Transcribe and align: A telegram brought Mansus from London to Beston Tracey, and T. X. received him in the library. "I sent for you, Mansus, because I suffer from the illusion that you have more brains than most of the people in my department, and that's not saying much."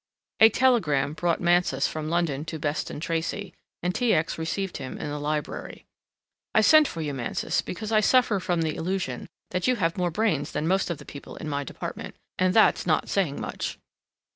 A 0.39 0.49
telegram 0.49 1.13
brought 1.13 1.41
Mansus 1.41 1.87
from 1.87 2.09
London 2.09 2.43
to 2.45 2.57
Beston 2.57 2.99
Tracey, 2.99 3.53
and 3.83 3.93
T. 3.93 4.15
X. 4.15 4.39
received 4.39 4.77
him 4.77 4.97
in 4.97 5.11
the 5.11 5.19
library. 5.19 5.85
"I 6.55 6.61
sent 6.61 6.87
for 6.87 7.01
you, 7.01 7.13
Mansus, 7.13 7.61
because 7.61 7.91
I 7.91 7.99
suffer 7.99 8.39
from 8.39 8.63
the 8.63 8.75
illusion 8.75 9.27
that 9.51 9.67
you 9.67 9.75
have 9.75 9.99
more 9.99 10.09
brains 10.09 10.53
than 10.53 10.67
most 10.67 10.89
of 10.89 10.97
the 10.97 11.05
people 11.05 11.35
in 11.35 11.47
my 11.47 11.63
department, 11.63 12.15
and 12.39 12.51
that's 12.51 12.87
not 12.87 13.09
saying 13.09 13.39
much." 13.39 13.77